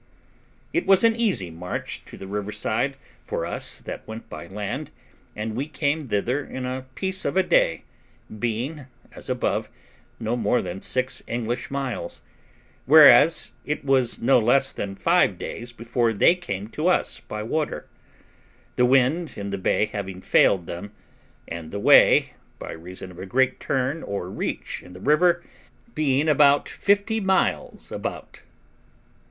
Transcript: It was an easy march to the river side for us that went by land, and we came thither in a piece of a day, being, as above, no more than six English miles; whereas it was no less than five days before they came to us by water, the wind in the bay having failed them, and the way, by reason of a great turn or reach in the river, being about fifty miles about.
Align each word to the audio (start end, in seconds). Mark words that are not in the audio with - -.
It 0.73 0.87
was 0.87 1.03
an 1.03 1.15
easy 1.15 1.51
march 1.51 2.03
to 2.05 2.17
the 2.17 2.25
river 2.25 2.51
side 2.51 2.97
for 3.23 3.45
us 3.45 3.77
that 3.81 4.07
went 4.07 4.31
by 4.31 4.47
land, 4.47 4.89
and 5.35 5.55
we 5.55 5.67
came 5.67 6.07
thither 6.07 6.43
in 6.43 6.65
a 6.65 6.87
piece 6.95 7.23
of 7.23 7.37
a 7.37 7.43
day, 7.43 7.83
being, 8.39 8.87
as 9.11 9.29
above, 9.29 9.69
no 10.19 10.35
more 10.35 10.59
than 10.63 10.81
six 10.81 11.21
English 11.27 11.69
miles; 11.69 12.23
whereas 12.87 13.51
it 13.63 13.85
was 13.85 14.19
no 14.19 14.39
less 14.39 14.71
than 14.71 14.95
five 14.95 15.37
days 15.37 15.71
before 15.71 16.13
they 16.13 16.33
came 16.33 16.67
to 16.69 16.87
us 16.87 17.19
by 17.19 17.43
water, 17.43 17.87
the 18.77 18.85
wind 18.85 19.33
in 19.35 19.51
the 19.51 19.57
bay 19.59 19.85
having 19.85 20.19
failed 20.19 20.65
them, 20.65 20.93
and 21.47 21.69
the 21.69 21.79
way, 21.79 22.33
by 22.57 22.71
reason 22.71 23.11
of 23.11 23.19
a 23.19 23.27
great 23.27 23.59
turn 23.59 24.01
or 24.01 24.31
reach 24.31 24.81
in 24.81 24.93
the 24.93 24.99
river, 24.99 25.43
being 25.93 26.27
about 26.27 26.67
fifty 26.67 27.19
miles 27.19 27.91
about. 27.91 28.41